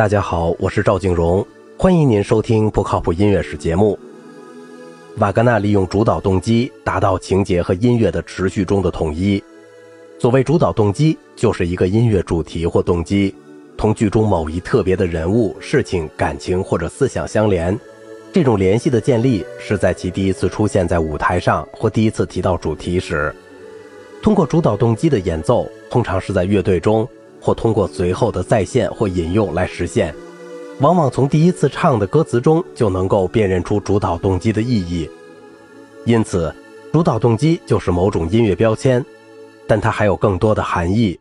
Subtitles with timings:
[0.00, 3.98] 大家好，我是赵静荣，欢迎您收听不靠谱音乐史节目。
[5.18, 9.44] 瓦格纳利用主导动机达到情节和音乐的持续中的统一。
[10.18, 13.34] 所谓主导动机，就是一个音乐主题或动机
[13.76, 17.78] 同剧中某一特别的人物、事情、感情或者思想相连。
[18.32, 23.30] 这种联系的建立是在其第一次出现在舞台上或第一次提到主题时。
[24.22, 27.06] 通过主导动机的演奏，通常是在乐队中。
[27.40, 30.14] 或通过随后的再现或引用来实现，
[30.80, 35.08] 往往从第一次唱的歌词中就能够辨认出主导动机的意义。
[36.04, 36.54] 因此，
[36.92, 39.04] 主导动机就是某种音乐标签，
[39.66, 41.18] 但它还有更多的含义。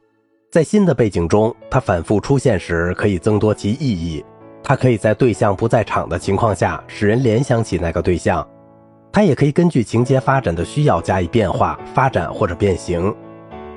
[0.51, 4.23] 在新的背景中，它反复出现时可以增多其意义。
[4.63, 8.47] 它可以在对象不在场的情况下使人联想起那个对象。
[9.11, 13.13] 它也可以根据情节发展的需要加以变化、发展或者变形。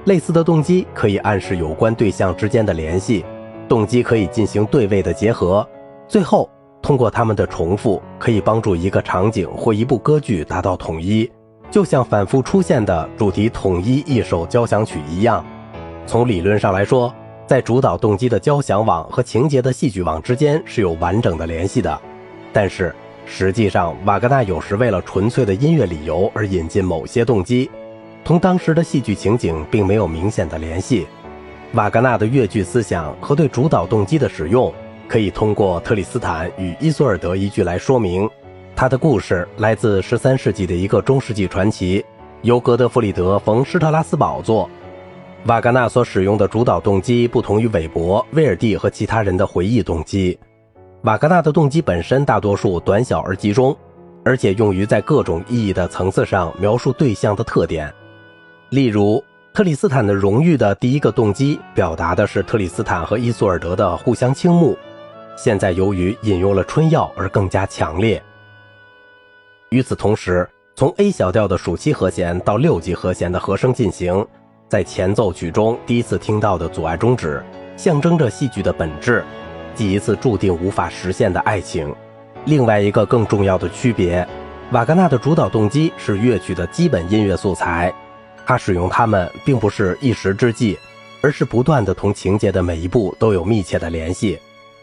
[0.06, 3.24] 类似的动机可以暗示有关对象之间的联系，
[3.68, 5.66] 动机可以进行对位的结合，
[6.08, 6.50] 最后
[6.82, 11.30] 通过它们的重复，可以帮助一个场景或一部歌剧达到统一，
[11.70, 15.44] 就像反复出现的主题统一一首交响曲一样。
[16.04, 17.14] 从理论上来说，
[17.46, 22.00] 在主导动机的交响网和情节的戏剧网之间是有完整的联系的，
[22.52, 22.92] 但是
[23.24, 27.70] 实际上，瓦格纳有时为了纯粹的音乐理由而引进某些动机。
[28.24, 31.06] 同当时的戏剧情景并没有明显的联系。
[31.72, 34.72] 瓦格纳的乐剧思想和对主导动机的使用，
[35.08, 38.28] 可以通过特里斯坦与伊索尔德一句来说明。
[38.76, 42.04] 他的故事来自十三世纪的一个中世纪传奇，
[42.42, 44.68] 由格德弗里德·冯·施特拉斯堡作。
[45.46, 50.38] 瓦格纳所使用的主导动机不同于韦伯、威尔第和其他人的回忆动机。
[51.02, 53.76] 瓦格纳的动机本身大多数短小而集中，
[54.24, 57.92] 而且用于在各种意义的层次上描述对象的特点。
[58.72, 64.74] 例如，特里斯坦的荣誉的第一个动机，表达的是特里斯坦和伊索尔德的互相倾慕。
[65.36, 68.22] 现在由于引用了春药而更加强烈。
[69.68, 74.26] 与此同时，从 A 小调的属七和弦到六级和弦的和声进行，
[74.70, 77.44] 在前奏曲中第一次听到的阻碍终止，
[77.76, 79.22] 象征着戏剧的本质，
[79.74, 81.94] 即一次注定无法实现的爱情。
[82.46, 84.26] 另外一个更重要的区别，
[84.70, 87.92] 瓦格纳的主导动机是乐曲的基本音乐素材。
[88.52, 90.78] 他使用它们并不是一时之计，
[91.22, 94.38] 而是不断的同情节的每一步都有密切的联系。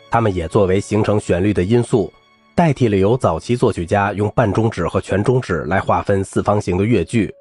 [0.10, 2.12] 它们也作为形成旋律的因素，
[2.56, 7.32] 代替了由早期作曲家用半中指和全中指来划分四方形的乐句。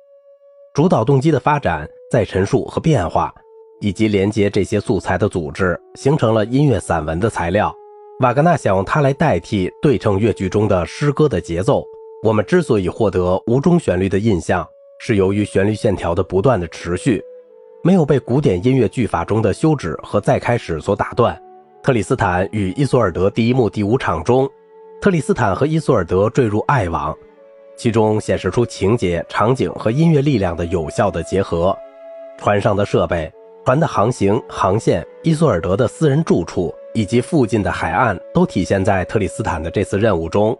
[0.75, 3.33] 主导动机的发展、再陈述和变化，
[3.81, 7.75] 以及连接这些素材的组织，形成了音乐散文的材料。
[8.21, 11.83] 瓦格纳想用它来代替对称乐句中的诗歌的节奏。
[12.23, 14.69] 我们之所以获得无中旋律的印象。
[14.99, 17.23] 是由于旋律线条的不断的持续，
[17.83, 21.41] 没有被古典音乐句法中的休止和再开始所打断。
[21.83, 24.49] 特里斯坦与伊索尔德第一幕第五场中，
[25.01, 27.17] 特里斯坦和伊索尔德坠入爱网，
[27.77, 31.75] 其中显示出情节、场景和音乐力量的有效的结合。
[32.37, 33.33] 船上的设备、
[33.65, 40.59] 船的航行航线、伊索尔德的私人住处以及附近的海岸，都体现在特里斯坦的这次任务中，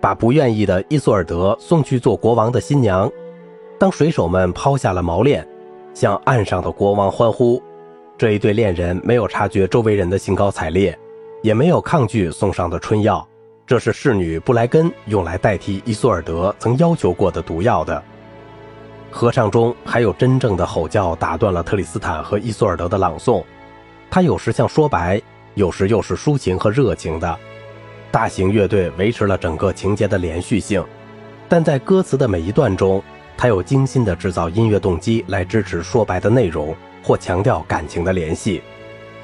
[0.00, 3.10] 把不愿意的伊索尔德送去做国王的新娘。
[3.80, 5.42] 当水手们抛下了锚链，
[5.94, 7.62] 向岸上的国王欢呼，
[8.18, 10.94] 这一对恋人没有察觉周围人的兴高采烈，
[11.40, 13.26] 也没有抗拒送上的春药。
[13.66, 18.02] 这是侍女布莱根用来代替伊索尔德曾要求过的毒药的。
[19.10, 23.42] 合唱中还有真正的吼叫打断了特里斯坦和伊索尔德的朗诵，
[24.10, 25.18] 他有时像说白，
[25.54, 27.38] 有时又是抒情和热情的。
[28.10, 30.84] 大型乐队维持了整个情节的连续性，
[31.48, 33.02] 但在歌词的每一段中。
[33.40, 38.60] 他有精心的制造音乐动机来支持说白的内容或强调感情的联系，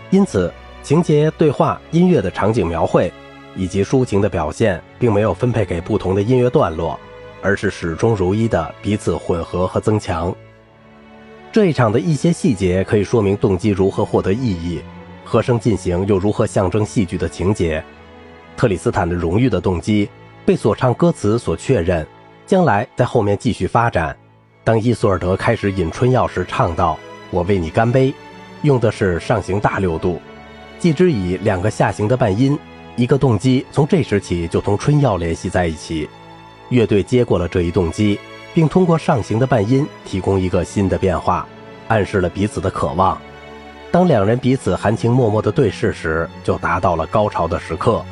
[0.09, 0.51] 因此
[0.83, 3.13] 情节、对话、音乐的场景描绘
[3.55, 6.99] 以及抒情的表现，并没有分配给不同的音乐段落，
[7.43, 10.35] 而是始终如一的彼此混合和增强。
[11.53, 14.81] 这一场的一些细节可以说明动机如何获得意义，
[15.27, 17.85] 和声进行又如何象征戏剧的情节。
[18.57, 20.09] 特里斯坦的荣誉的动机
[20.47, 22.07] 被所唱歌词所确认。
[22.47, 24.17] 将来在后面继续发展。
[24.63, 26.99] 当伊索尔德开始饮春药时，唱道
[27.31, 28.15] ：“我为你干杯。”
[28.63, 30.21] 用的是上行大六度，
[30.79, 32.59] 继之以两个下行的半音。
[32.97, 36.09] 一个动机从这时起就同春药联系在一起。
[36.71, 38.19] 乐队接过了这一动机，
[38.55, 41.47] 并通过上行的半音提供一个新的变化，
[41.89, 43.21] 暗示了彼此的渴望。
[43.93, 48.05] 当两人彼此含情脉脉的对视时，就达到了高潮的时刻。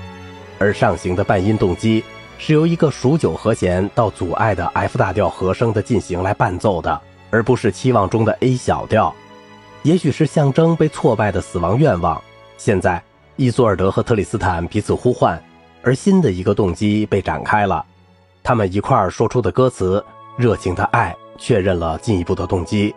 [0.58, 2.04] 而上行的半音动机。
[2.46, 7.00] 是由一个数九和弦到阻碍的 F 大调和声的进行来伴奏的，
[7.30, 9.14] 而不是期望中的 A 小调。
[9.82, 12.22] 也许是象征被挫败的死亡愿望。
[12.58, 13.02] 现在
[13.36, 15.42] 伊索尔德和特里斯坦彼此呼唤，
[15.82, 17.82] 而新的一个动机被展开了。
[18.42, 20.04] 他们一块儿说出的歌词，
[20.36, 22.94] 热情的爱，确认了进一步的动机。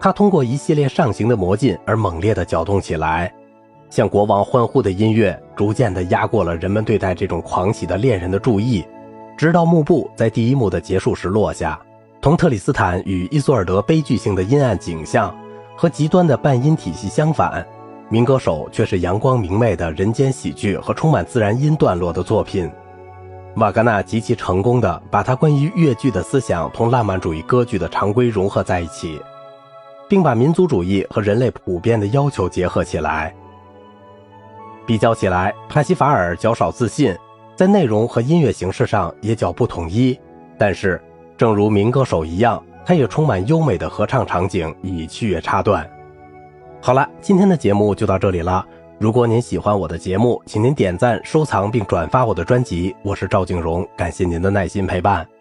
[0.00, 3.30] 他通过一系列上行的魔镜而猛烈地搅动起来，
[3.90, 8.84] 向国王欢呼的音乐逐渐地压过了人们对待这种狂喜的恋人的注意，
[9.36, 11.78] 直到幕布在第一幕的结束时落下。
[12.20, 15.34] 同特里斯坦与伊索尔德悲剧性的阴暗景象
[15.76, 17.66] 和极端的半音体系相反，
[18.08, 22.70] 民歌手却是阳光明媚的人间喜剧和充满自然音段落的作品。
[23.56, 29.20] 瓦格纳极其成功地把他关于越剧的思想同浪漫主义歌剧的常规融合在一起，
[30.08, 33.34] 并把民族主义和人类普遍的要求结合起来。
[34.86, 37.16] 比较起来，帕西法尔较少自信，
[37.56, 40.18] 在内容和音乐形式上也较不统一，
[40.58, 41.00] 但是。
[41.36, 45.84] 正如民歌手一样，它也充满优美的合唱场景，以器乐插段。
[46.80, 48.64] 好了，今天的节目就到这里了。
[49.00, 52.94] 如果您喜欢我的节目，请您点赞、收藏并转发我的专辑。
[53.02, 55.33] 我是赵静荣，感谢您的耐心陪伴。